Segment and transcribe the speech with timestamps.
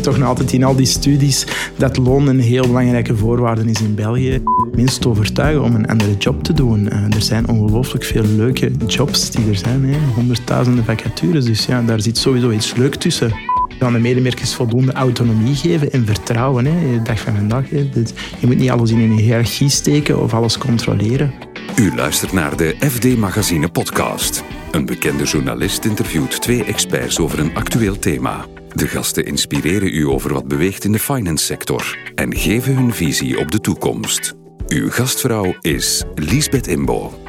[0.00, 3.94] toch nog altijd in al die studies dat loon een heel belangrijke voorwaarde is in
[3.94, 4.42] België.
[4.76, 6.88] Mensen te overtuigen om een andere job te doen.
[6.92, 9.84] Uh, er zijn ongelooflijk veel leuke jobs die er zijn.
[9.84, 9.98] Hè.
[10.14, 13.28] Honderdduizenden vacatures, dus ja, daar zit sowieso iets leuk tussen.
[13.28, 16.64] We gaan de medewerkers voldoende autonomie geven en vertrouwen.
[16.64, 17.02] Hè.
[17.02, 17.70] Dag van vandaag.
[17.70, 17.90] Hè.
[18.38, 21.32] Je moet niet alles in een hiërarchie steken of alles controleren.
[21.76, 24.44] U luistert naar de FD Magazine podcast.
[24.70, 28.46] Een bekende journalist interviewt twee experts over een actueel thema.
[28.74, 33.38] De gasten inspireren u over wat beweegt in de finance sector en geven hun visie
[33.38, 34.34] op de toekomst.
[34.68, 37.23] Uw gastvrouw is Liesbeth Imbo.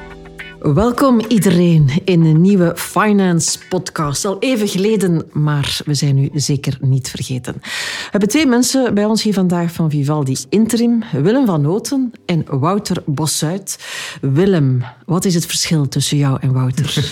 [0.73, 4.25] Welkom iedereen in een nieuwe Finance podcast.
[4.25, 7.53] Al even geleden, maar we zijn nu zeker niet vergeten.
[7.53, 11.03] We hebben twee mensen bij ons hier vandaag van Vivaldi Interim.
[11.11, 13.79] Willem van Noten en Wouter Bossuit.
[14.21, 17.11] Willem, wat is het verschil tussen jou en Wouter?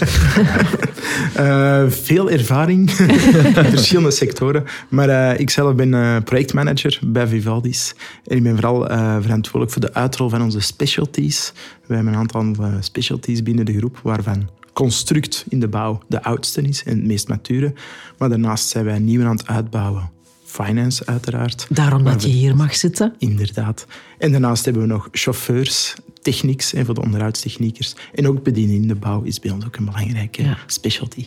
[1.37, 4.63] uh, veel ervaring in verschillende sectoren.
[4.89, 7.95] Maar uh, ik zelf ben uh, projectmanager bij Vivaldi's.
[8.27, 8.85] En ik ben vooral
[9.21, 11.53] verantwoordelijk voor de uitrol van onze specialties.
[11.85, 16.61] We hebben een aantal specialties binnen de groep, waarvan construct in de bouw de oudste
[16.61, 17.73] is en het meest mature.
[18.17, 20.11] Maar daarnaast zijn wij nieuw aan het uitbouwen.
[20.45, 21.67] Finance uiteraard.
[21.69, 23.15] Daarom dat je hier mag zitten.
[23.17, 23.87] Inderdaad.
[24.17, 27.95] En daarnaast hebben we nog chauffeurs, technics en voor de onderhoudstechniekers.
[28.13, 31.25] En ook bediening in de bouw is bij ons ook een belangrijke specialty.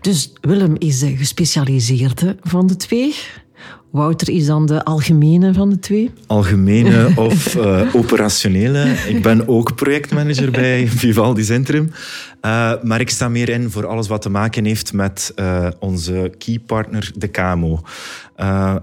[0.00, 3.14] Dus Willem is de gespecialiseerde van de twee.
[3.90, 6.10] Wouter is dan de algemene van de twee?
[6.26, 8.84] Algemene of uh, operationele.
[9.08, 11.90] Ik ben ook projectmanager bij Vivaldi Centrum.
[12.42, 16.32] Uh, maar ik sta meer in voor alles wat te maken heeft met uh, onze
[16.38, 17.80] key partner, de KMO.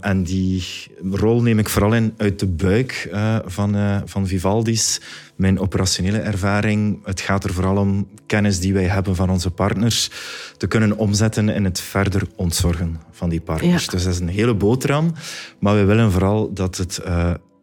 [0.01, 0.63] En die
[1.11, 3.09] rol neem ik vooral in uit de buik
[3.45, 5.01] van, van Vivaldi's.
[5.35, 10.09] Mijn operationele ervaring, het gaat er vooral om kennis die wij hebben van onze partners
[10.57, 13.87] te kunnen omzetten in het verder ontzorgen van die partners.
[13.87, 15.13] Dus dat is een hele boterham.
[15.59, 17.01] Maar we willen vooral dat het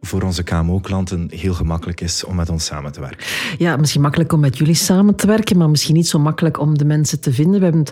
[0.05, 3.25] voor onze KMO-klanten heel gemakkelijk is om met ons samen te werken.
[3.57, 6.77] Ja, misschien makkelijk om met jullie samen te werken, maar misschien niet zo makkelijk om
[6.77, 7.59] de mensen te vinden.
[7.59, 7.91] We hebben het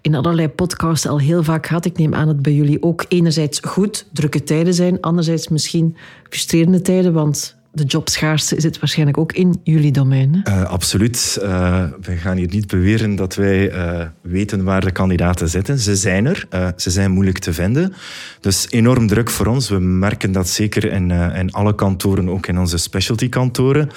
[0.00, 1.84] in allerlei podcasts al heel vaak gehad.
[1.84, 5.96] Ik neem aan dat bij jullie ook enerzijds goed drukke tijden zijn, anderzijds misschien
[6.28, 10.40] frustrerende tijden, want de jobschaarste zit waarschijnlijk ook in jullie domein.
[10.48, 11.38] Uh, absoluut.
[11.42, 15.78] Uh, we gaan hier niet beweren dat wij uh, weten waar de kandidaten zitten.
[15.78, 16.46] Ze zijn er.
[16.76, 17.94] ze zijn moeilijk te vinden.
[18.40, 19.68] Dus enorm druk voor ons.
[19.68, 23.90] We merken dat zeker in, in alle kantoren, ook in onze specialty kantoren.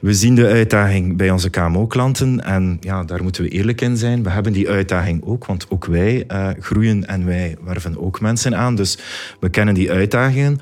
[0.00, 4.22] We zien de uitdaging bij onze KMO-klanten en ja, daar moeten we eerlijk in zijn.
[4.22, 6.26] We hebben die uitdaging ook, want ook wij
[6.60, 8.74] groeien en wij werven ook mensen aan.
[8.74, 8.98] Dus
[9.40, 10.60] we kennen die uitdagingen.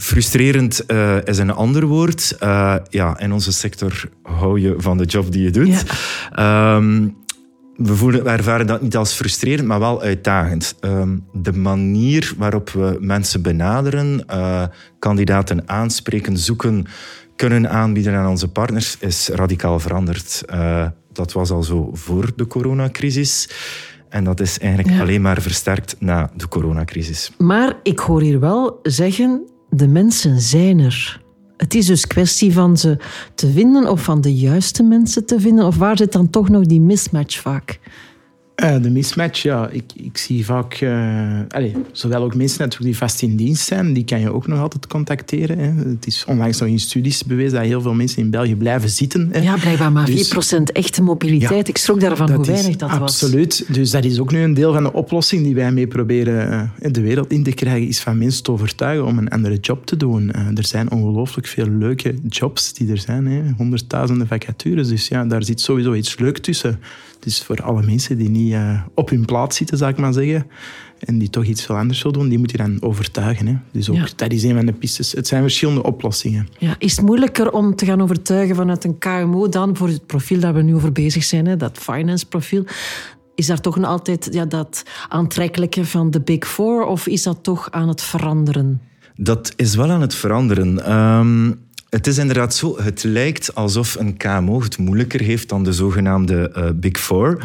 [0.00, 2.36] Frustrerend uh, is een ander woord.
[2.42, 5.84] Uh, ja, in onze sector hou je van de job die je doet.
[6.34, 6.76] Ja.
[6.76, 7.16] Um,
[7.76, 10.74] we, voelen, we ervaren dat niet als frustrerend, maar wel uitdagend.
[10.80, 14.64] Um, de manier waarop we mensen benaderen, uh,
[14.98, 16.86] kandidaten aanspreken, zoeken,
[17.36, 20.42] kunnen aanbieden aan onze partners, is radicaal veranderd.
[21.12, 23.48] dat was al zo voor de coronacrisis.
[24.08, 25.00] En dat is eigenlijk ja.
[25.00, 27.32] alleen maar versterkt na de coronacrisis.
[27.38, 31.22] Maar ik hoor hier wel zeggen, de mensen zijn er.
[31.56, 32.96] Het is dus kwestie van ze
[33.34, 35.66] te vinden of van de juiste mensen te vinden.
[35.66, 37.78] Of waar zit dan toch nog die mismatch vaak?
[38.62, 39.68] Uh, de mismatch, ja.
[39.68, 40.80] Ik, ik zie vaak...
[40.80, 44.46] Uh, allez, zowel ook mensen natuurlijk die vast in dienst zijn, die kan je ook
[44.46, 45.58] nog altijd contacteren.
[45.58, 45.90] Hè.
[45.90, 49.28] Het is onlangs nog in studies bewezen dat heel veel mensen in België blijven zitten.
[49.32, 49.38] Hè.
[49.38, 51.68] Ja, blijkbaar maar dus, 4% echte mobiliteit.
[51.68, 53.00] ik schrok daarvan hoe weinig dat absoluut.
[53.00, 53.22] was.
[53.22, 53.74] Absoluut.
[53.74, 56.92] Dus dat is ook nu een deel van de oplossing die wij mee proberen uh,
[56.92, 59.96] de wereld in te krijgen, is van mensen te overtuigen om een andere job te
[59.96, 60.32] doen.
[60.32, 63.26] er zijn ongelooflijk veel leuke jobs die er zijn.
[63.26, 63.42] Hè.
[63.56, 64.88] Honderdduizenden vacatures.
[64.88, 66.80] Dus ja, daar zit sowieso iets leuk tussen.
[67.20, 70.46] Dus voor alle mensen die niet uh, op hun plaats zitten, zou ik maar zeggen,
[70.98, 73.46] en die toch iets veel anders willen doen, die moet je dan overtuigen.
[73.46, 73.56] Hè.
[73.72, 74.06] Dus ook, ja.
[74.16, 75.12] dat is een van de pistes.
[75.12, 76.48] Het zijn verschillende oplossingen.
[76.58, 80.40] Ja, is het moeilijker om te gaan overtuigen vanuit een KMO dan voor het profiel
[80.40, 82.64] dat we nu over bezig zijn, hè, dat finance profiel?
[83.34, 87.38] Is daar toch nog altijd ja, dat aantrekkelijke van de Big Four of is dat
[87.42, 88.80] toch aan het veranderen?
[89.14, 90.92] Dat is wel aan het veranderen.
[90.92, 92.76] Um, het is inderdaad zo.
[92.82, 97.38] Het lijkt alsof een KMO het moeilijker heeft dan de zogenaamde uh, Big Four.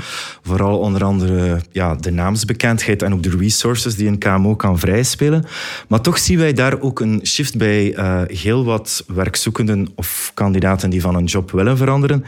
[0.43, 5.45] Vooral onder andere ja, de naamsbekendheid en ook de resources die een KMO kan vrijspelen.
[5.87, 10.89] Maar toch zien wij daar ook een shift bij uh, heel wat werkzoekenden of kandidaten
[10.89, 12.25] die van een job willen veranderen.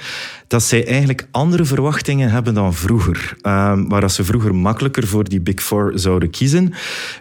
[0.48, 3.36] Dat zij eigenlijk andere verwachtingen hebben dan vroeger.
[3.42, 6.74] Uh, waar ze vroeger makkelijker voor die Big Four zouden kiezen,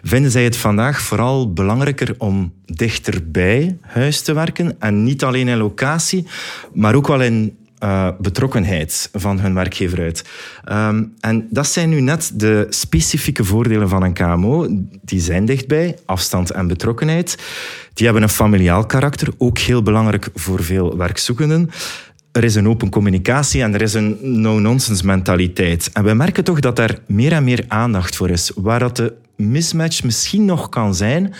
[0.03, 5.57] vinden zij het vandaag vooral belangrijker om dichterbij huis te werken en niet alleen in
[5.57, 6.27] locatie,
[6.73, 10.23] maar ook wel in uh, betrokkenheid van hun werkgever uit.
[10.71, 14.67] Um, en dat zijn nu net de specifieke voordelen van een KMO.
[15.01, 17.37] Die zijn dichtbij, afstand en betrokkenheid.
[17.93, 21.69] Die hebben een familiaal karakter, ook heel belangrijk voor veel werkzoekenden.
[22.31, 25.89] Er is een open communicatie en er is een no-nonsense mentaliteit.
[25.93, 28.51] En we merken toch dat daar meer en meer aandacht voor is.
[28.55, 31.33] Waar dat de mismatch misschien nog kan zijn,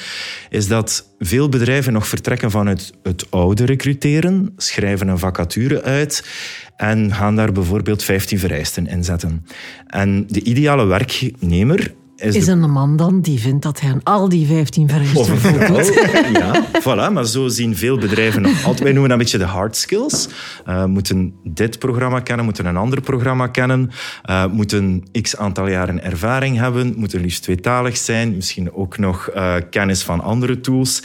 [0.49, 6.29] is dat veel bedrijven nog vertrekken vanuit het oude recruteren, schrijven een vacature uit
[6.75, 9.45] en gaan daar bijvoorbeeld 15 vereisten in zetten.
[9.87, 14.29] En de ideale werknemer is, is een man dan die vindt dat hij aan al
[14.29, 15.93] die 15 vereisten voldoet.
[16.33, 17.13] ja, voilà.
[17.13, 18.79] Maar zo zien veel bedrijven nog altijd...
[18.79, 20.27] Wij noemen dat een beetje de hard skills.
[20.67, 23.91] Uh, moeten dit programma kennen, moeten een ander programma kennen,
[24.29, 29.55] uh, moeten x aantal jaren ervaring hebben, moeten liefst tweetalig zijn, misschien ook nog uh,
[29.69, 31.03] kennis van andere tools.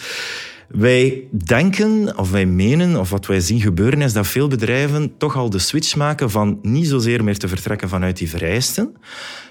[0.68, 5.36] Wij denken, of wij menen, of wat wij zien gebeuren, is dat veel bedrijven toch
[5.36, 8.96] al de switch maken van niet zozeer meer te vertrekken vanuit die vereisten,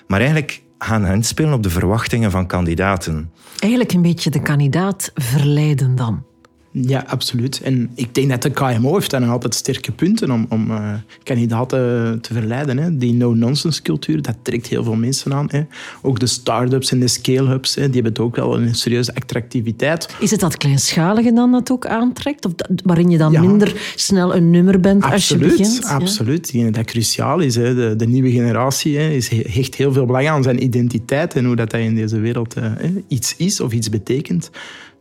[0.08, 3.32] maar eigenlijk gaan inspelen op de verwachtingen van kandidaten.
[3.60, 6.24] Eigenlijk een beetje de kandidaat verleiden dan.
[6.74, 7.62] Ja, absoluut.
[7.62, 12.22] En ik denk dat de KMO heeft dan altijd sterke punten om, om uh, kandidaten
[12.22, 12.78] te verleiden.
[12.78, 12.98] Hè.
[12.98, 15.48] Die no-nonsense cultuur, dat trekt heel veel mensen aan.
[15.50, 15.62] Hè.
[16.02, 20.16] Ook de start-ups en de scale-ups, die hebben ook wel een serieuze attractiviteit.
[20.20, 22.46] Is het dat kleinschalige dan dat ook aantrekt?
[22.46, 25.86] Of dat, waarin je dan minder snel een nummer bent absoluut, als je begint?
[25.86, 26.50] Absoluut.
[26.52, 26.70] Ja?
[26.70, 27.56] Dat cruciaal is.
[27.56, 27.76] Hè.
[27.76, 31.56] De, de, nieuwe generatie hè, is, hecht heel veel belang aan zijn identiteit en hoe
[31.56, 32.72] dat, dat in deze wereld uh,
[33.08, 34.50] iets is of iets betekent.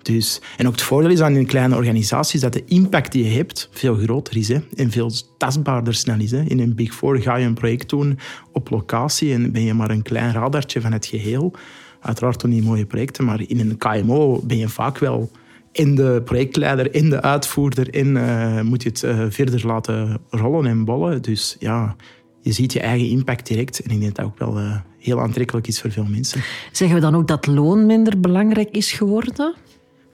[0.02, 3.30] Dus, en ook het voordeel is aan een kleine organisaties dat de impact die je
[3.30, 6.30] hebt veel groter is hè, en veel tastbaarder snel is.
[6.30, 6.42] Hè.
[6.42, 8.18] In een Big Four ga je een project doen
[8.52, 11.52] op locatie en ben je maar een klein radartje van het geheel.
[12.00, 15.30] Uiteraard doen die mooie projecten, maar in een KMO ben je vaak wel
[15.72, 20.70] in de projectleider, in de uitvoerder, in uh, moet je het uh, verder laten rollen
[20.70, 21.22] en bollen.
[21.22, 21.96] Dus ja,
[22.40, 23.80] je ziet je eigen impact direct.
[23.80, 26.42] En ik denk dat ook wel uh, heel aantrekkelijk is voor veel mensen.
[26.72, 29.54] Zeggen we dan ook dat loon minder belangrijk is geworden?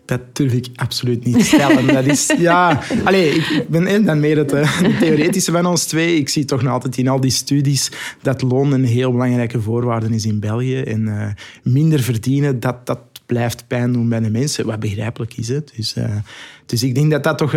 [0.06, 1.87] Dat durf ik absoluut niet stellen.
[1.87, 6.17] Dat is, ja, allez, ik, ben dan meer het uh, theoretische van ons twee.
[6.17, 7.91] Ik zie toch nog altijd in al die studies
[8.23, 10.81] dat loon een heel belangrijke voorwaarde is in België.
[10.81, 11.26] En uh,
[11.62, 15.49] minder verdienen, dat, dat blijft pijn doen bij de mensen, wat begrijpelijk is.
[15.49, 15.73] Het.
[15.76, 16.05] Dus, uh,
[16.67, 17.53] dus ik denk dat, dat, toch,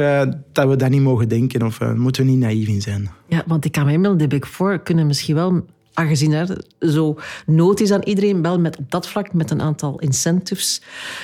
[0.52, 3.10] dat we dat niet mogen denken of moeten we niet naïef in zijn.
[3.28, 5.66] Ja, want ik kan me inbeelden, de kunnen misschien wel
[6.00, 10.00] aangezien er zo nood is aan iedereen, wel met, op dat vlak met een aantal
[10.00, 10.82] incentives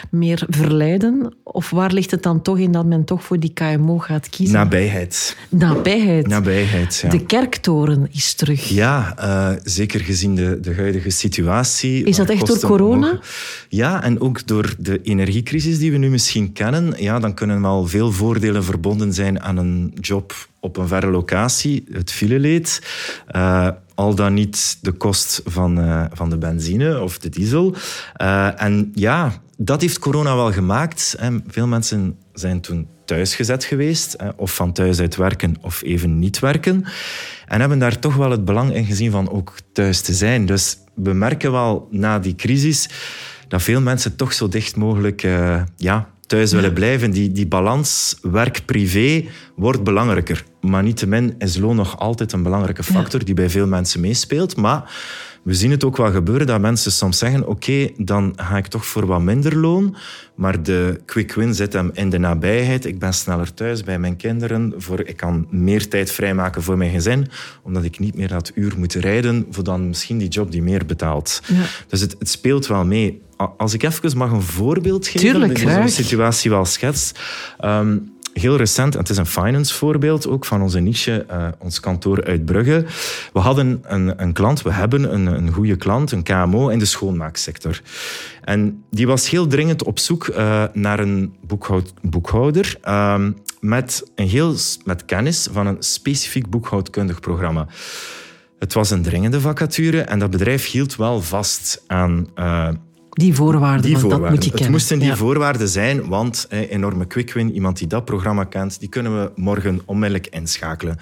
[0.10, 1.33] meer verleiden?
[1.44, 4.56] Of waar ligt het dan toch in dat men toch voor die KMO gaat kiezen?
[4.56, 5.38] Nabijheid.
[5.50, 6.27] Nabijheid.
[6.27, 7.10] Nabijheid, ja.
[7.10, 8.69] De kerktoren is terug.
[8.69, 12.04] Ja, uh, zeker gezien de, de huidige situatie.
[12.04, 13.19] Is dat echt door corona?
[13.69, 16.94] Ja, en ook door de energiecrisis die we nu misschien kennen.
[16.98, 21.83] Ja, dan kunnen wel veel voordelen verbonden zijn aan een job op een verre locatie,
[21.92, 22.81] het fileleed.
[23.36, 27.75] Uh, al dan niet de kost van, uh, van de benzine of de diesel.
[28.21, 31.15] Uh, en ja, dat heeft corona wel gemaakt.
[31.19, 31.38] Hè.
[31.47, 36.39] Veel mensen zijn toen thuisgezet geweest, hè, of van thuis uit werken of even niet
[36.39, 36.86] werken.
[37.47, 40.45] En hebben daar toch wel het belang in gezien van ook thuis te zijn.
[40.45, 42.89] Dus we merken wel na die crisis
[43.48, 47.12] dat veel mensen toch zo dicht mogelijk uh, ja, thuis willen blijven.
[47.12, 49.25] Die, die balans werk-privé
[49.56, 50.44] wordt belangrijker.
[50.65, 54.56] Maar niettemin is loon nog altijd een belangrijke factor die bij veel mensen meespeelt.
[54.56, 54.94] Maar
[55.45, 58.86] we zien het ook wel gebeuren dat mensen soms zeggen: Oké, dan ga ik toch
[58.86, 59.95] voor wat minder loon.
[60.36, 62.86] Maar de quick win zit hem in de nabijheid.
[62.86, 64.74] Ik ben sneller thuis bij mijn kinderen.
[64.77, 67.27] Voor, ik kan meer tijd vrijmaken voor mijn gezin,
[67.63, 70.86] omdat ik niet meer dat uur moet rijden voor dan misschien die job die meer
[70.86, 71.41] betaalt.
[71.48, 71.63] Ja.
[71.88, 73.22] Dus het, het speelt wel mee.
[73.57, 77.19] Als ik even mag een voorbeeld geven, Tuurlijk, dat zo'n situatie wel schetst.
[77.65, 81.80] Um, heel recent, en het is een finance voorbeeld ook van onze niche, uh, ons
[81.80, 82.86] kantoor uit Brugge.
[83.34, 86.86] We hadden een, een klant, we hebben een, een goede klant, een KMO in de
[86.86, 87.82] schoonmaaksector.
[88.44, 93.25] En die was heel dringend op zoek uh, naar een boekhoud, boekhouder uh,
[93.60, 97.68] met, een heel, met kennis van een specifiek boekhoudkundig programma.
[98.60, 102.70] Het was een dringende vacature en dat bedrijf hield wel vast aan uh,
[103.15, 104.29] die voorwaarden, die voorwaarden.
[104.29, 104.63] dat moet je kennen.
[104.63, 108.89] Het moesten die voorwaarden zijn, want eh, enorme quick-win, iemand die dat programma kent, die
[108.89, 110.98] kunnen we morgen onmiddellijk inschakelen.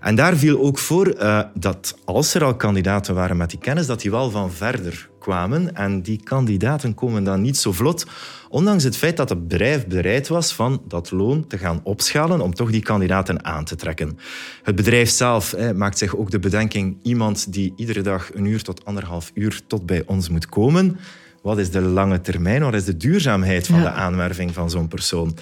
[0.00, 3.86] En daar viel ook voor uh, dat als er al kandidaten waren met die kennis,
[3.86, 5.74] dat die wel van verder kwamen.
[5.74, 8.06] En die kandidaten komen dan niet zo vlot,
[8.48, 12.54] ondanks het feit dat het bedrijf bereid was van dat loon te gaan opschalen om
[12.54, 14.18] toch die kandidaten aan te trekken.
[14.62, 18.62] Het bedrijf zelf eh, maakt zich ook de bedenking, iemand die iedere dag een uur
[18.62, 20.98] tot anderhalf uur tot bij ons moet komen,
[21.42, 25.36] wat is de lange termijn, wat is de duurzaamheid van de aanwerving van zo'n persoon.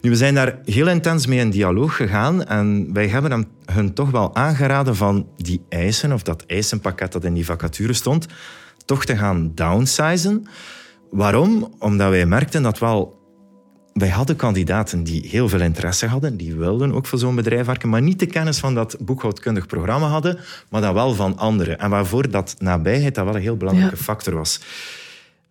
[0.00, 3.94] Nu, we zijn daar heel intens mee in dialoog gegaan en wij hebben hem hun
[3.94, 8.26] toch wel aangeraden van die eisen, of dat eisenpakket dat in die vacature stond,
[8.84, 10.46] toch te gaan downsizen.
[11.10, 11.74] Waarom?
[11.78, 13.20] Omdat wij merkten dat wel
[13.92, 17.88] wij hadden kandidaten die heel veel interesse hadden, die wilden ook voor zo'n bedrijf werken,
[17.88, 20.38] maar niet de kennis van dat boekhoudkundig programma hadden,
[20.70, 21.78] maar dan wel van anderen.
[21.78, 24.60] En waarvoor dat nabijheid dat wel een heel belangrijke factor was.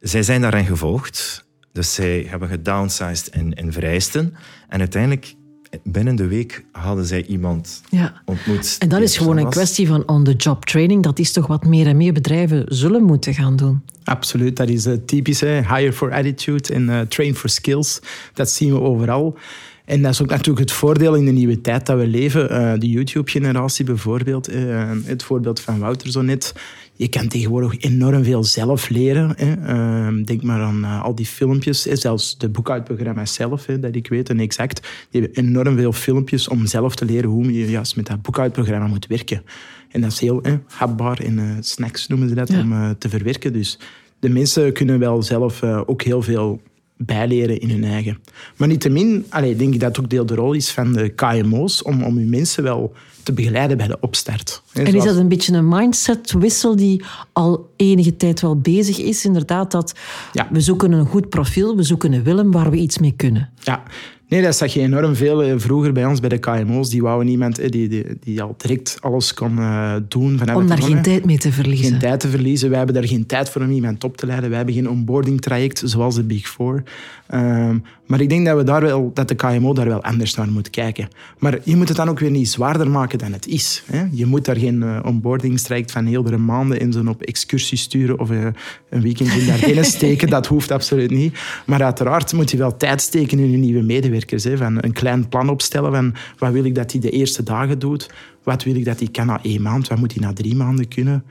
[0.01, 4.33] Zij zijn daarin gevolgd, dus zij hebben gedownsized in, in vereisten.
[4.69, 5.35] En uiteindelijk
[5.83, 8.21] binnen de week hadden zij iemand ja.
[8.25, 8.75] ontmoet.
[8.79, 11.03] En dat is gewoon een kwestie van on-the-job training.
[11.03, 13.81] Dat is toch wat meer en meer bedrijven zullen moeten gaan doen.
[14.03, 17.99] Absoluut, dat is het typische hire for attitude en uh, train for skills.
[18.33, 19.37] Dat zien we overal.
[19.85, 22.51] En dat is ook natuurlijk het voordeel in de nieuwe tijd dat we leven.
[22.51, 26.53] Uh, de YouTube-generatie bijvoorbeeld, uh, het voorbeeld van Wouter zo net
[27.01, 29.33] je kan tegenwoordig enorm veel zelf leren.
[29.35, 29.53] Hè.
[29.67, 31.83] Ehm, denk maar aan uh, al die filmpjes.
[31.83, 31.95] Hè.
[31.95, 34.87] Zelfs de boekhoudprogramma's zelf, hè, dat ik weet en exact.
[35.09, 38.87] Die hebben enorm veel filmpjes om zelf te leren hoe je juist met dat boekhoudprogramma
[38.87, 39.43] moet werken.
[39.89, 43.09] En dat is heel hè, hapbaar in uh, snacks noemen ze dat, om uh, te
[43.09, 43.53] verwerken.
[43.53, 43.79] Dus
[44.19, 46.61] de mensen kunnen wel zelf ook heel veel
[47.05, 48.19] bijleren in hun eigen.
[48.57, 52.03] Maar niettemin, allee, denk ik dat ook deel de rol is van de KMO's om,
[52.03, 52.93] om uw mensen wel
[53.23, 54.61] te begeleiden bij de opstart.
[54.73, 57.03] En is dat een beetje een mindsetwissel die
[57.33, 59.25] al enige tijd wel bezig is?
[59.25, 59.95] Inderdaad, dat
[60.33, 60.47] ja.
[60.51, 63.49] we zoeken een goed profiel, we zoeken een Willem waar we iets mee kunnen.
[63.63, 63.83] Ja,
[64.31, 66.89] Nee, dat zag je enorm veel eh, vroeger bij ons, bij de KMO's.
[66.89, 70.37] Die wouden iemand eh, die, die, die al direct alles kon uh, doen.
[70.37, 71.89] Van om daar geen tijd mee te verliezen.
[71.89, 72.69] Geen tijd te verliezen.
[72.69, 74.47] Wij hebben daar geen tijd voor om iemand op te leiden.
[74.49, 76.83] Wij hebben geen onboarding traject zoals de Big Four.
[77.27, 77.77] Ehm,
[78.11, 80.69] maar ik denk dat, we daar wel, dat de KMO daar wel anders naar moet
[80.69, 81.07] kijken.
[81.39, 83.83] Maar je moet het dan ook weer niet zwaarder maken dan het is.
[83.85, 84.05] Hè?
[84.11, 88.31] Je moet daar geen uh, onboardingstraject van heel maanden in zo'n op excursie sturen of
[88.31, 88.47] uh,
[88.89, 90.29] een weekend in daarbinnen steken.
[90.29, 91.39] dat hoeft absoluut niet.
[91.65, 94.43] Maar uiteraard moet je wel tijd steken in je nieuwe medewerkers.
[94.43, 94.57] Hè?
[94.57, 98.09] Van een klein plan opstellen van wat wil ik dat hij de eerste dagen doet.
[98.43, 99.87] Wat wil ik dat hij kan na één maand.
[99.87, 101.23] Wat moet hij na drie maanden kunnen.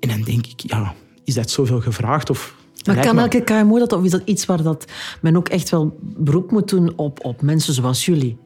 [0.00, 0.94] En dan denk ik, ja,
[1.24, 2.30] is dat zoveel gevraagd?
[2.30, 2.54] Of
[2.86, 4.84] maar kan elke KMO dat, of is dat iets waar dat
[5.20, 8.38] men ook echt wel beroep moet doen op, op mensen zoals jullie?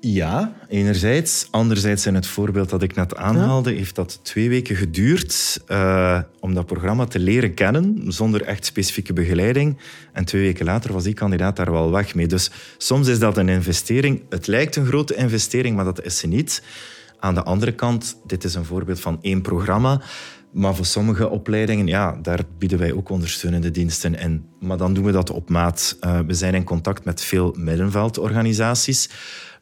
[0.00, 1.48] Ja, enerzijds.
[1.50, 6.54] Anderzijds, in het voorbeeld dat ik net aanhaalde, heeft dat twee weken geduurd uh, om
[6.54, 9.78] dat programma te leren kennen, zonder echt specifieke begeleiding.
[10.12, 12.26] En twee weken later was die kandidaat daar wel weg mee.
[12.26, 14.22] Dus soms is dat een investering.
[14.28, 16.62] Het lijkt een grote investering, maar dat is ze niet.
[17.18, 20.00] Aan de andere kant, dit is een voorbeeld van één programma.
[20.52, 24.44] Maar voor sommige opleidingen, ja, daar bieden wij ook ondersteunende diensten in.
[24.60, 25.96] Maar dan doen we dat op maat.
[26.00, 29.10] Uh, we zijn in contact met veel middenveldorganisaties.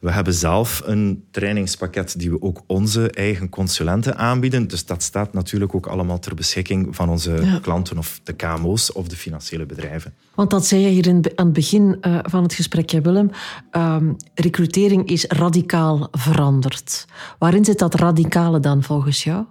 [0.01, 4.69] We hebben zelf een trainingspakket die we ook onze eigen consulenten aanbieden.
[4.69, 9.09] Dus dat staat natuurlijk ook allemaal ter beschikking van onze klanten of de KMO's of
[9.09, 10.15] de financiële bedrijven.
[10.35, 13.31] Want dat zei je hier in, aan het begin uh, van het gesprek, Willem.
[13.73, 13.97] Uh,
[14.35, 17.05] recrutering is radicaal veranderd.
[17.39, 19.45] Waarin zit dat radicale dan volgens jou?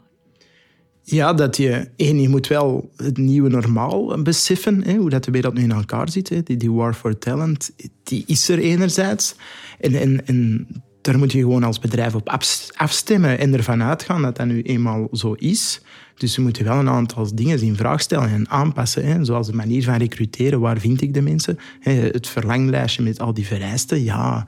[1.07, 5.31] Ja, dat je, één, je moet wel het nieuwe normaal beseffen, hè, hoe dat de
[5.31, 6.45] wereld nu in elkaar zit.
[6.45, 7.71] Die, die war for talent,
[8.03, 9.35] die is er enerzijds.
[9.79, 10.67] En, en, en
[11.01, 12.37] daar moet je gewoon als bedrijf op
[12.75, 15.81] afstemmen en ervan uitgaan dat dat nu eenmaal zo is.
[16.17, 19.05] Dus we moeten wel een aantal dingen in vraag stellen en aanpassen.
[19.05, 19.25] Hè.
[19.25, 21.57] Zoals de manier van recruteren, waar vind ik de mensen?
[21.79, 24.45] Het verlanglijstje met al die vereisten, ja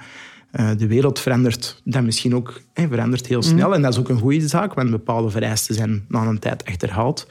[0.51, 3.67] eh, de wereld verandert dan misschien ook verandert heel snel.
[3.67, 3.73] Mm.
[3.73, 7.27] En dat is ook een goede zaak, want bepaalde vereisten zijn na een tijd achterhaald.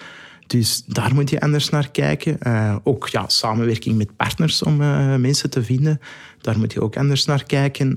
[0.46, 2.36] Dus daar moet je anders naar kijken.
[2.46, 6.00] Uh, ook ja, samenwerking met partners om uh, mensen te vinden.
[6.40, 7.96] Daar moet je ook anders naar kijken.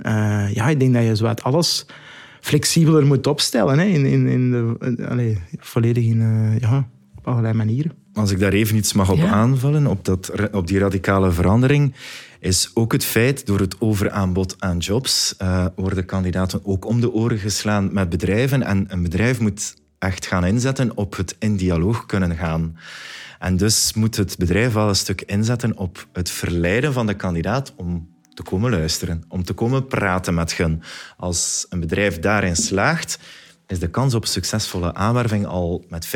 [0.54, 1.86] ja, ik denk dat je zowat alles
[2.40, 3.80] flexibeler moet opstellen.
[3.80, 7.92] Hè, in, in, in de, allez, volledig in, ja, op allerlei manieren.
[8.14, 11.94] Als ik daar even iets mag op aanvullen, op, dat, op die radicale verandering
[12.40, 17.12] is ook het feit, door het overaanbod aan jobs, uh, worden kandidaten ook om de
[17.12, 18.64] oren geslaan met bedrijven.
[18.64, 22.78] En een bedrijf moet echt gaan inzetten op het in dialoog kunnen gaan.
[23.40, 27.74] En dus moet het bedrijf wel een stuk inzetten op het verleiden van de kandidaat
[27.76, 30.82] om te komen luisteren, om te komen praten met hen.
[31.18, 33.20] Als een bedrijf daarin slaagt,
[33.68, 36.10] is de kans op succesvolle aanwerving al met 50%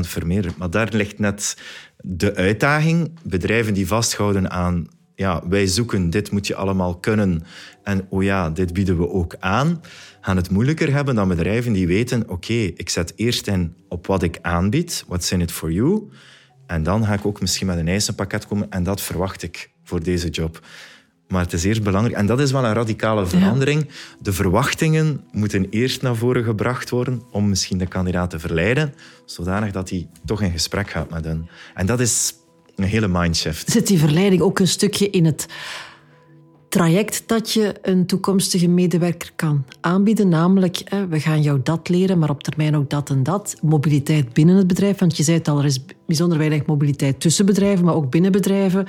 [0.00, 0.56] vermeerderd.
[0.56, 1.56] Maar daar ligt net
[1.96, 3.18] de uitdaging.
[3.22, 7.42] Bedrijven die vasthouden aan ja, wij zoeken, dit moet je allemaal kunnen.
[7.82, 9.80] En oh ja, dit bieden we ook aan.
[10.20, 14.22] Gaan het moeilijker hebben dan bedrijven die weten, oké, ik zet eerst in op wat
[14.22, 16.10] ik aanbied, what's in it for you.
[16.66, 20.02] En dan ga ik ook misschien met een eisenpakket komen en dat verwacht ik voor
[20.02, 20.60] deze job.
[21.28, 23.88] Maar het is eerst belangrijk, en dat is wel een radicale verandering.
[24.20, 28.94] De verwachtingen moeten eerst naar voren gebracht worden om misschien de kandidaat te verleiden,
[29.24, 31.48] zodanig dat hij toch in gesprek gaat met hen.
[31.74, 32.34] En dat is
[32.76, 33.70] een hele mindshift.
[33.70, 35.46] Zit die verleiding ook een stukje in het
[36.68, 40.28] traject dat je een toekomstige medewerker kan aanbieden.
[40.28, 43.56] Namelijk, we gaan jou dat leren, maar op termijn ook dat en dat.
[43.62, 47.46] Mobiliteit binnen het bedrijf, want je zei het al, er is bijzonder weinig mobiliteit tussen
[47.46, 48.86] bedrijven, maar ook binnen bedrijven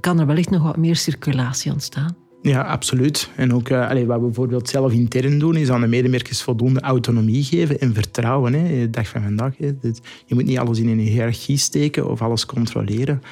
[0.00, 2.21] kan er wellicht nog wat meer circulatie ontstaan.
[2.42, 3.30] Ja, absoluut.
[3.36, 7.44] En ook uh, wat we bijvoorbeeld zelf intern doen, is aan de medewerkers voldoende autonomie
[7.44, 8.52] geven en vertrouwen.
[8.52, 8.80] Hè.
[8.80, 9.56] De dag van vandaag.
[9.56, 9.66] Hè.
[10.26, 13.22] Je moet niet alles in een hiërarchie steken of alles controleren.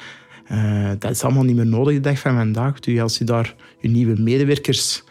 [0.51, 2.79] Uh, dat is allemaal niet meer nodig de dag van vandaag.
[2.79, 5.03] Dus als je daar je nieuwe medewerkers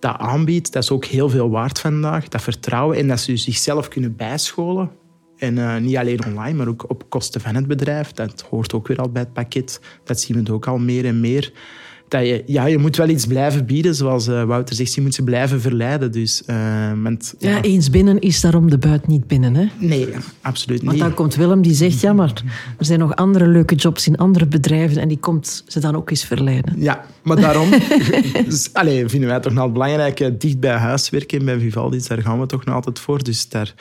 [0.00, 2.28] dat aanbiedt, dat is ook heel veel waard vandaag.
[2.28, 4.90] Dat vertrouwen en dat ze zichzelf kunnen bijscholen.
[5.36, 8.12] En niet alleen online, maar ook op kosten van het bedrijf.
[8.12, 9.80] Dat hoort ook weer al bij het pakket.
[10.04, 11.52] Dat zien we ook al meer en meer
[12.08, 15.14] dat je, ja, je moet wel iets blijven bieden, zoals uh, Wouter zegt, je moet
[15.14, 16.12] ze blijven verleiden.
[16.12, 17.50] Dus, uh, met, ja.
[17.50, 17.62] ja.
[17.62, 19.54] eens binnen is daarom de buit niet binnen.
[19.54, 19.66] Hè?
[19.78, 20.08] Nee,
[20.40, 20.88] absoluut niet.
[20.88, 22.42] Want dan komt Willem die zegt, ja, maar
[22.78, 26.10] er zijn nog andere leuke jobs in andere bedrijven en die komt ze dan ook
[26.10, 26.74] eens verleiden.
[26.76, 27.70] Ja, maar daarom
[28.48, 32.40] dus, allez, vinden wij toch nog belangrijk, dicht bij huis werken bij Vivaldi, daar gaan
[32.40, 33.22] we toch nog altijd voor.
[33.22, 33.74] Dus daar,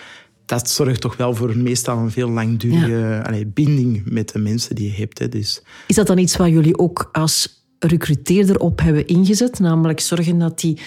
[0.46, 3.44] dat zorgt toch wel voor meestal een veel langdurige ja.
[3.46, 5.20] binding met de mensen die je hebt.
[5.20, 5.30] Hè.
[5.30, 5.62] Dus.
[5.88, 9.60] Is dat dan iets wat jullie ook als recruteerder op hebben ingezet.
[9.60, 10.80] Namelijk zorgen dat die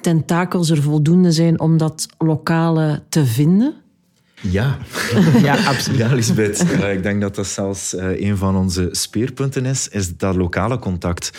[0.00, 3.74] tentakels er voldoende zijn om dat lokale te vinden.
[4.50, 4.78] Ja,
[5.42, 5.98] ja absoluut.
[5.98, 6.60] Ja, Lisbeth.
[6.92, 11.30] ik denk dat dat zelfs uh, een van onze speerpunten is, is dat lokale contact.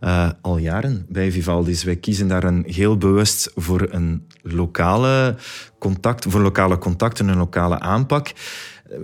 [0.00, 1.84] Uh, al jaren bij Vivaldi's.
[1.84, 5.36] Wij kiezen daar een heel bewust voor een lokale
[5.78, 8.32] contact, voor lokale contacten, een lokale aanpak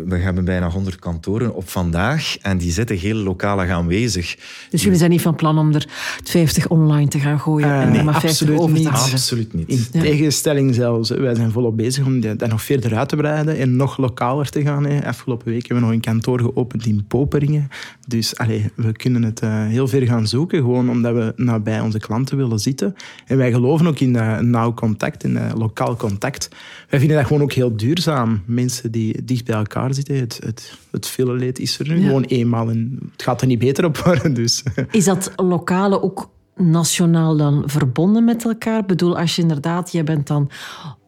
[0.06, 4.36] we hebben bijna 100 kantoren op vandaag en die zitten heel lokaal aanwezig.
[4.70, 5.86] Dus jullie zijn niet van plan om er
[6.24, 8.86] 50 online te gaan gooien uh, en nee, maar 50 over niet.
[8.88, 9.68] Absoluut niet.
[9.68, 11.10] In tegenstelling zelfs.
[11.10, 14.62] Wij zijn volop bezig om dat nog verder uit te breiden en nog lokaler te
[14.62, 15.02] gaan.
[15.04, 17.68] Afgelopen week hebben we nog een kantoor geopend in Poperingen.
[18.06, 21.98] Dus allez, we kunnen het uh, heel ver gaan zoeken, gewoon omdat we nabij onze
[21.98, 22.94] klanten willen zitten.
[23.26, 26.48] En wij geloven ook in uh, nauw contact, in lokaal contact.
[26.88, 28.42] Wij vinden dat gewoon ook heel duurzaam.
[28.46, 30.16] Mensen die dicht bij elkaar zitten.
[30.16, 33.84] Het, het, het leed is er nu gewoon eenmaal en het gaat er niet beter
[33.84, 34.34] op worden.
[34.34, 34.62] Dus.
[34.90, 38.78] Is dat lokale ook nationaal dan verbonden met elkaar?
[38.80, 40.50] Ik bedoel, als je inderdaad, jij bent dan,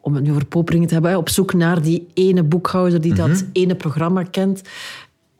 [0.01, 3.43] om het nu over te hebben, op zoek naar die ene boekhouder die dat mhm.
[3.51, 4.61] ene programma kent.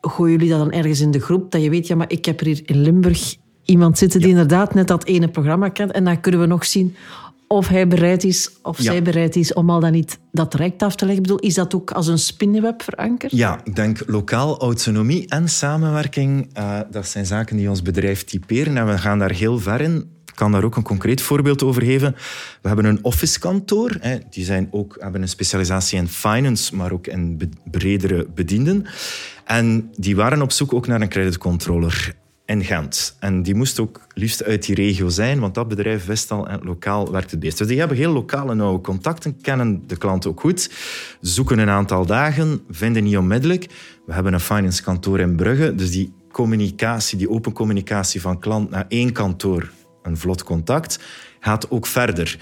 [0.02, 1.52] Gooien jullie dat dan ergens in de groep?
[1.52, 4.74] Dat je weet, ja, maar ik heb er hier in Limburg iemand zitten die inderdaad
[4.74, 5.92] net dat ene programma kent.
[5.92, 6.96] En dan kunnen we nog zien
[7.52, 10.96] of hij bereid is, of zij bereid is om al dan niet dat direct af
[10.96, 11.24] te leggen.
[11.24, 13.32] Ik bedoel, is dat ook als een spinnenweb verankerd?
[13.32, 18.78] Ja, ik denk lokaal autonomie en samenwerking, uh, dat zijn zaken die ons bedrijf typeren
[18.78, 19.96] en we gaan daar heel ver in.
[20.26, 22.16] Ik kan daar ook een concreet voorbeeld over geven.
[22.62, 23.98] We hebben een officekantoor.
[24.00, 24.18] Hè.
[24.30, 28.86] Die zijn ook, hebben een specialisatie in finance, maar ook in bredere bedienden.
[29.46, 32.16] En die waren op zoek ook naar een creditcontroller
[32.52, 33.16] in Gent.
[33.20, 36.60] En die moest ook liefst uit die regio zijn, want dat bedrijf wist al en
[36.64, 37.58] lokaal werkt het best.
[37.58, 40.72] Dus die hebben heel lokale nauwe contacten, kennen de klant ook goed,
[41.22, 43.68] zoeken een aantal dagen, vinden niet onmiddellijk.
[44.06, 48.70] We hebben een finance kantoor in Brugge, dus die communicatie, die open communicatie van klant
[48.70, 49.72] naar één kantoor,
[50.04, 51.00] een vlot contact,
[51.40, 52.38] gaat ook verder.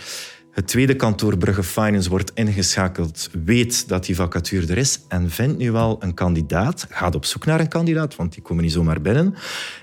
[0.60, 5.58] Het tweede kantoor Brugge Finance wordt ingeschakeld, weet dat die vacature er is en vindt
[5.58, 9.02] nu wel een kandidaat, gaat op zoek naar een kandidaat, want die komen niet zomaar
[9.02, 9.36] binnen,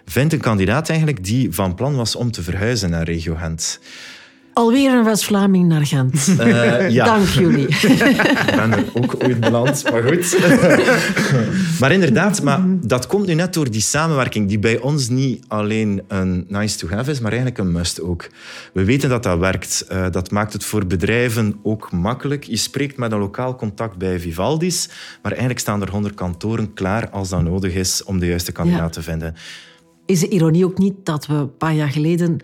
[0.05, 3.81] vindt een kandidaat eigenlijk die van plan was om te verhuizen naar regio Gent.
[4.59, 6.27] Alweer een West-Vlaming naar Gent.
[6.41, 7.05] Uh, ja.
[7.05, 7.69] Dank jullie.
[7.79, 10.39] Ik ben er ook ooit beland, maar goed.
[11.81, 16.03] maar inderdaad, maar dat komt nu net door die samenwerking die bij ons niet alleen
[16.09, 18.29] een nice to have is, maar eigenlijk een must ook.
[18.73, 19.87] We weten dat dat werkt.
[19.93, 22.45] Uh, dat maakt het voor bedrijven ook makkelijk.
[22.45, 24.89] Je spreekt met een lokaal contact bij Vivaldi's,
[25.23, 28.93] maar eigenlijk staan er honderd kantoren klaar als dat nodig is om de juiste kandidaat
[28.93, 29.35] te vinden.
[30.07, 32.41] Is de ironie ook niet dat we een paar jaar geleden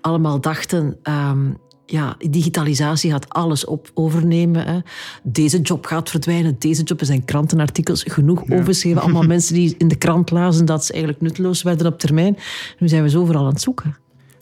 [0.00, 0.96] allemaal dachten.
[1.02, 4.66] Um, ja, digitalisatie gaat alles op, overnemen.
[4.66, 4.78] Hè.
[5.22, 7.00] Deze job gaat verdwijnen, deze job.
[7.00, 8.54] Er zijn krantenartikels genoeg ja.
[8.54, 9.02] overgeschreven.
[9.02, 12.36] Allemaal mensen die in de krant lazen dat ze eigenlijk nutteloos werden op termijn.
[12.78, 13.96] Nu zijn we zo overal aan het zoeken.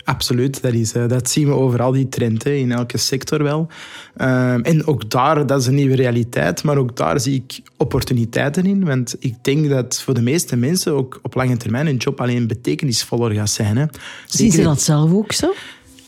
[0.08, 3.66] Absoluut, dat, is, eh, dat zien we overal, die trend, hè, in elke sector wel.
[4.16, 8.66] Ehm, en ook daar, dat is een nieuwe realiteit, maar ook daar zie ik opportuniteiten
[8.66, 8.84] in.
[8.84, 12.46] Want ik denk dat voor de meeste mensen ook op lange termijn een job alleen
[12.46, 13.76] betekenisvoller gaat zijn.
[13.76, 13.84] Hè.
[14.26, 15.52] Zien ze dat zelf ook zo?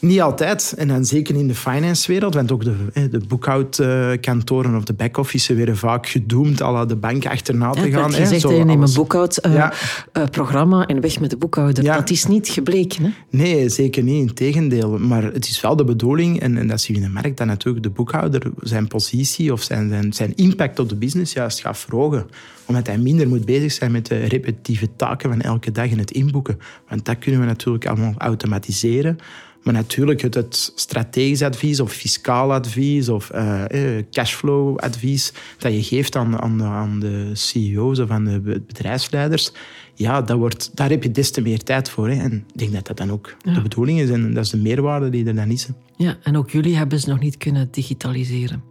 [0.00, 0.74] Niet altijd.
[0.76, 5.76] En dan zeker in de finance-wereld, want ook de, de boekhoudkantoren of de back-office werden
[5.76, 8.10] vaak gedoemd al de bank achterna te gaan.
[8.10, 11.84] Je zegt, je neemt een boekhoudprogramma en weg met de boekhouder.
[11.84, 13.04] Dat is niet gebleken.
[13.04, 13.10] Hè?
[13.30, 14.28] Nee, zeker niet.
[14.28, 14.98] Integendeel.
[14.98, 17.46] Maar het is wel de bedoeling, en, en dat zie je in de markt, dat
[17.46, 21.78] natuurlijk de boekhouder zijn positie of zijn, zijn, zijn impact op de business juist gaat
[21.78, 22.26] verhogen
[22.70, 26.10] omdat hij minder moet bezig zijn met de repetitieve taken van elke dag in het
[26.10, 26.58] inboeken.
[26.88, 29.18] Want dat kunnen we natuurlijk allemaal automatiseren.
[29.62, 33.62] Maar natuurlijk, het, het strategisch advies of fiscaal advies of uh,
[34.10, 39.52] cashflow advies dat je geeft aan, aan, de, aan de CEO's of aan de bedrijfsleiders,
[39.94, 42.08] ja, dat wordt, daar heb je des te meer tijd voor.
[42.08, 42.22] Hè.
[42.22, 45.08] En ik denk dat dat dan ook de bedoeling is en dat is de meerwaarde
[45.08, 45.68] die er dan is.
[45.96, 48.62] Ja, en ook jullie hebben ze nog niet kunnen digitaliseren.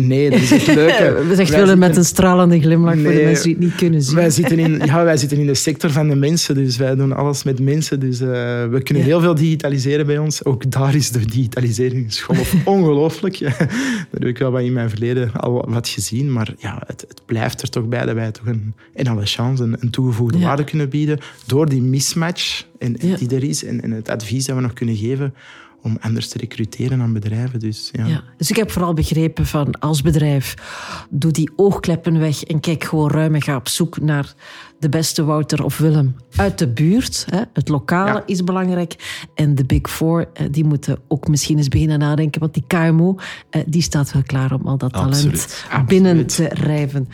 [0.00, 1.14] Nee, dat is het leuke.
[1.28, 4.14] We zegt willen met een stralende glimlach voor de mensen die het niet kunnen zien.
[4.14, 7.12] Wij zitten, in, ja, wij zitten in de sector van de mensen, dus wij doen
[7.12, 8.00] alles met mensen.
[8.00, 8.28] Dus uh,
[8.66, 10.44] we kunnen heel veel digitaliseren bij ons.
[10.44, 13.38] Ook daar is de digitaliseringsgolf ongelooflijk.
[13.38, 13.70] Daar
[14.10, 16.32] heb ik wel wat in mijn verleden al wat gezien.
[16.32, 19.62] Maar ja, het, het blijft er toch bij dat wij toch een, in alle chance
[19.62, 21.18] een, een toegevoegde waarde kunnen bieden.
[21.46, 24.96] Door die mismatch en, die er is en, en het advies dat we nog kunnen
[24.96, 25.34] geven
[25.88, 27.58] om anders te recruteren aan bedrijven.
[27.58, 28.06] Dus, ja.
[28.06, 28.22] ja.
[28.36, 30.54] dus ik heb vooral begrepen van als bedrijf,
[31.10, 34.34] doe die oogkleppen weg en kijk gewoon ruim en ga op zoek naar
[34.78, 37.26] de beste Wouter of Willem uit de buurt.
[37.30, 37.40] Hè.
[37.52, 39.26] Het lokale is belangrijk.
[39.34, 43.16] En de Big Four, eh, die moeten ook misschien eens beginnen nadenken, want die KMO,
[43.50, 47.08] eh, die staat wel klaar om al dat talent binnen te rijven.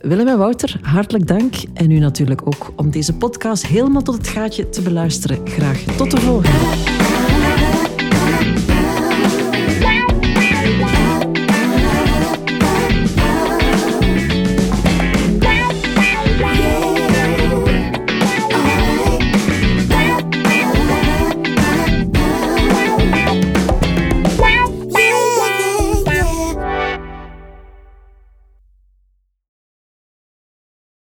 [0.00, 1.54] Willem en Wouter, hartelijk dank.
[1.74, 5.38] En u natuurlijk ook om deze podcast helemaal tot het gaatje te beluisteren.
[5.44, 7.85] Graag tot de volgende.